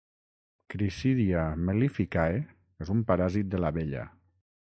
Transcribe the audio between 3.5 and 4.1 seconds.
de l'abella.